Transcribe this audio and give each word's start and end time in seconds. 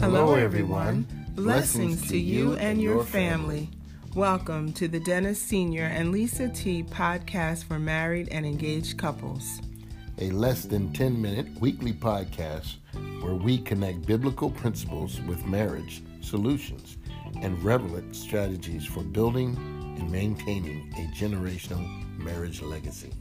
Hello, 0.00 0.34
everyone. 0.34 1.06
Blessings 1.34 2.08
to 2.08 2.16
you 2.16 2.54
and 2.54 2.80
your 2.80 3.02
family. 3.02 3.68
Welcome 4.14 4.72
to 4.74 4.86
the 4.86 5.00
Dennis 5.00 5.42
Senior 5.42 5.86
and 5.86 6.12
Lisa 6.12 6.48
T 6.48 6.84
podcast 6.84 7.64
for 7.64 7.80
married 7.80 8.28
and 8.30 8.46
engaged 8.46 8.96
couples. 8.96 9.60
A 10.20 10.30
less 10.30 10.64
than 10.64 10.92
10 10.92 11.20
minute 11.20 11.46
weekly 11.60 11.92
podcast 11.92 12.76
where 13.22 13.34
we 13.34 13.58
connect 13.58 14.06
biblical 14.06 14.50
principles 14.50 15.20
with 15.22 15.46
marriage 15.46 16.02
solutions 16.20 16.96
and 17.42 17.62
relevant 17.62 18.16
strategies 18.16 18.84
for 18.84 19.02
building 19.02 19.56
and 19.98 20.10
maintaining 20.10 20.92
a 20.94 21.14
generational 21.16 21.86
marriage 22.18 22.62
legacy. 22.62 23.12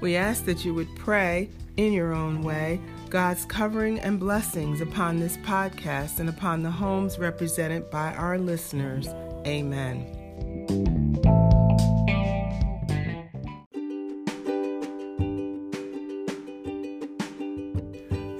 We 0.00 0.16
ask 0.16 0.44
that 0.44 0.64
you 0.64 0.74
would 0.74 0.94
pray 0.96 1.50
in 1.76 1.92
your 1.92 2.12
own 2.12 2.42
way 2.42 2.80
God's 3.10 3.44
covering 3.44 3.98
and 4.00 4.20
blessings 4.20 4.80
upon 4.80 5.18
this 5.18 5.36
podcast 5.38 6.20
and 6.20 6.28
upon 6.28 6.62
the 6.62 6.70
homes 6.70 7.18
represented 7.18 7.90
by 7.90 8.14
our 8.14 8.38
listeners. 8.38 9.08
Amen. 9.46 10.25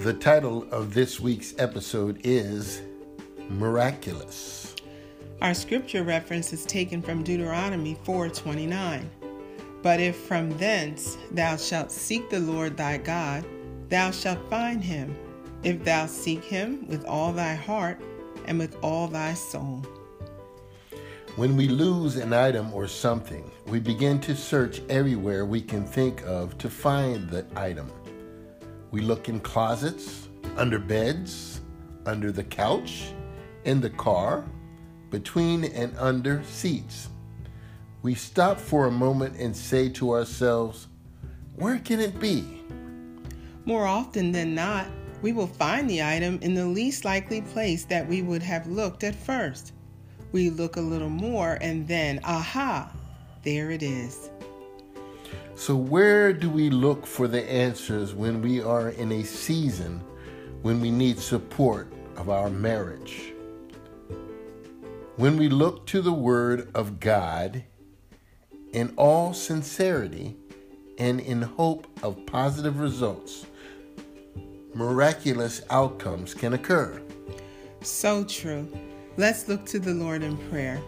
The 0.07 0.15
title 0.15 0.69
of 0.71 0.95
this 0.95 1.19
week's 1.19 1.53
episode 1.59 2.21
is 2.23 2.81
Miraculous. 3.49 4.77
Our 5.43 5.53
scripture 5.53 6.05
reference 6.05 6.53
is 6.53 6.65
taken 6.65 7.03
from 7.03 7.25
Deuteronomy 7.25 7.97
4:29. 8.05 9.11
But 9.83 9.99
if 9.99 10.15
from 10.15 10.57
thence 10.59 11.17
thou 11.33 11.57
shalt 11.57 11.91
seek 11.91 12.31
the 12.31 12.39
Lord 12.39 12.77
thy 12.77 12.99
God, 12.99 13.45
thou 13.89 14.13
shalt 14.13 14.49
find 14.49 14.81
him, 14.81 15.17
if 15.65 15.83
thou 15.83 16.07
seek 16.07 16.45
him 16.45 16.87
with 16.87 17.05
all 17.07 17.33
thy 17.33 17.57
heart 17.57 18.01
and 18.45 18.61
with 18.61 18.77
all 18.83 19.09
thy 19.09 19.35
soul. 19.35 19.83
When 21.35 21.57
we 21.57 21.67
lose 21.67 22.15
an 22.15 22.33
item 22.33 22.73
or 22.73 22.87
something, 22.87 23.51
we 23.67 23.81
begin 23.81 24.21
to 24.21 24.37
search 24.37 24.83
everywhere 24.89 25.45
we 25.45 25.61
can 25.61 25.85
think 25.85 26.23
of 26.25 26.57
to 26.59 26.71
find 26.71 27.29
the 27.29 27.45
item. 27.57 27.91
We 28.91 29.01
look 29.01 29.29
in 29.29 29.41
closets, 29.41 30.29
under 30.57 30.79
beds, 30.79 31.61
under 32.07 32.31
the 32.31 32.45
couch, 32.45 33.13
in 33.65 33.81
the 33.81 33.91
car, 33.91 34.45
between 35.11 35.65
and 35.65 35.97
under 35.99 36.43
seats. 36.45 37.09
We 38.03 38.15
stop 38.15 38.61
for 38.61 38.87
a 38.87 38.91
moment 38.91 39.37
and 39.37 39.57
say 39.57 39.89
to 39.91 40.13
ourselves, 40.13 40.89
Where 41.57 41.79
can 41.79 42.01
it 42.01 42.21
be? 42.21 42.63
More 43.65 43.87
often 43.87 44.31
than 44.31 44.55
not, 44.55 44.87
we 45.23 45.33
will 45.33 45.49
find 45.49 45.91
the 45.91 46.03
item 46.03 46.39
in 46.43 46.55
the 46.55 46.67
least 46.67 47.05
likely 47.05 47.41
place 47.41 47.85
that 47.87 48.07
we 48.07 48.23
would 48.23 48.43
have 48.43 48.69
looked 48.69 49.03
at 49.03 49.15
first. 49.15 49.73
We 50.31 50.51
look 50.51 50.77
a 50.77 50.81
little 50.81 51.11
more 51.11 51.59
and 51.61 51.89
then, 51.89 52.21
aha, 52.23 52.93
there 53.43 53.71
it 53.71 53.83
is. 53.83 54.31
So, 55.59 55.75
where 55.75 56.35
do 56.35 56.51
we 56.51 56.69
look 56.69 57.07
for 57.07 57.27
the 57.27 57.43
answers 57.51 58.15
when 58.15 58.43
we 58.43 58.61
are 58.61 58.91
in 58.91 59.11
a 59.11 59.23
season 59.23 60.03
when 60.61 60.83
we 60.83 60.91
need 60.91 61.19
support 61.19 61.91
of 62.19 62.29
our 62.29 62.51
marriage? 62.51 63.33
When 65.17 65.39
we 65.39 65.49
look 65.49 65.87
to 65.87 66.03
the 66.03 66.13
Word 66.13 66.69
of 66.75 67.01
God 67.01 67.65
in 68.75 68.93
all 68.99 69.33
sincerity 69.33 70.37
and 70.99 71.21
in 71.21 71.41
hope 71.41 71.87
of 72.03 72.27
positive 72.27 72.79
results, 72.79 73.47
miraculous 74.75 75.63
outcomes 75.71 76.35
can 76.35 76.53
occur. 76.53 77.01
So 77.81 78.25
true. 78.25 78.71
Let's 79.17 79.49
look 79.49 79.65
to 79.67 79.79
the 79.79 79.95
Lord 79.95 80.23
in 80.23 80.37
prayer. 80.51 80.83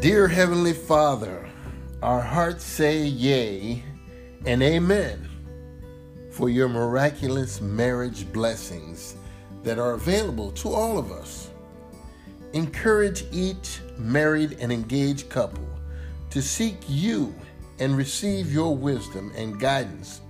Dear 0.00 0.28
Heavenly 0.28 0.74
Father, 0.74 1.50
our 2.02 2.20
hearts 2.20 2.62
say 2.62 3.02
yea 3.02 3.82
and 4.46 4.62
amen 4.62 5.28
for 6.30 6.48
your 6.48 6.68
miraculous 6.68 7.60
marriage 7.60 8.32
blessings 8.32 9.16
that 9.64 9.80
are 9.80 9.94
available 9.94 10.52
to 10.52 10.68
all 10.68 10.98
of 10.98 11.10
us. 11.10 11.50
Encourage 12.52 13.24
each 13.32 13.80
married 13.98 14.56
and 14.60 14.70
engaged 14.70 15.30
couple 15.30 15.68
to 16.30 16.40
seek 16.40 16.76
you 16.86 17.34
and 17.80 17.96
receive 17.96 18.52
your 18.52 18.76
wisdom 18.76 19.32
and 19.34 19.58
guidance 19.58 20.20